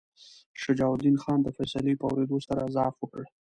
شجاع 0.61 0.89
الدین 0.93 1.17
خان 1.23 1.39
د 1.43 1.47
فیصلې 1.57 1.93
په 1.97 2.05
اورېدو 2.09 2.37
سره 2.47 2.71
ضعف 2.75 2.95
وکړ. 2.99 3.23